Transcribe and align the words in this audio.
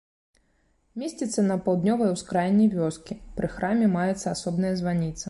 Месціцца 1.01 1.43
на 1.49 1.57
паўднёвай 1.67 2.09
ускраіне 2.15 2.65
вёскі, 2.77 3.21
пры 3.37 3.47
храме 3.57 3.91
маецца 3.97 4.23
асобная 4.37 4.77
званіца. 4.81 5.19